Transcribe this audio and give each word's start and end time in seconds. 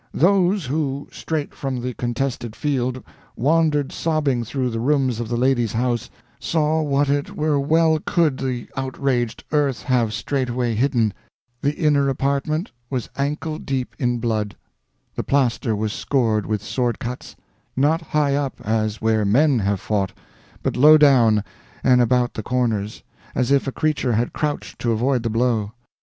Those 0.15 0.65
who, 0.65 1.07
straight 1.11 1.53
from 1.53 1.79
the 1.81 1.93
contested 1.93 2.55
field, 2.55 3.03
wandered 3.35 3.91
sobbing 3.91 4.43
through 4.43 4.71
the 4.71 4.79
rooms 4.79 5.19
of 5.19 5.29
the 5.29 5.37
ladies' 5.37 5.73
house, 5.73 6.09
saw 6.39 6.81
what 6.81 7.07
it 7.07 7.35
were 7.35 7.59
well 7.59 7.99
could 8.03 8.39
the 8.39 8.67
outraged 8.75 9.43
earth 9.51 9.83
have 9.83 10.11
straightway 10.11 10.73
hidden. 10.73 11.13
The 11.61 11.75
inner 11.75 12.09
apartment 12.09 12.71
was 12.89 13.11
ankle 13.15 13.59
deep 13.59 13.95
in 13.99 14.17
blood. 14.17 14.55
The 15.13 15.23
plaster 15.23 15.75
was 15.75 15.93
scored 15.93 16.47
with 16.47 16.63
sword 16.63 16.97
cuts; 16.97 17.35
not 17.77 18.01
high 18.01 18.35
up 18.35 18.59
as 18.65 19.01
where 19.03 19.23
men 19.23 19.59
have 19.59 19.79
fought, 19.79 20.13
but 20.63 20.75
low 20.75 20.97
down, 20.97 21.43
and 21.83 22.01
about 22.01 22.33
the 22.33 22.41
corners, 22.41 23.03
as 23.35 23.51
if 23.51 23.67
a 23.67 23.71
creature 23.71 24.13
had 24.13 24.33
crouched 24.33 24.79
to 24.79 24.93
avoid 24.93 25.21
the 25.21 25.29
blow. 25.29 25.73